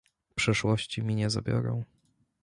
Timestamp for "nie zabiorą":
1.15-1.83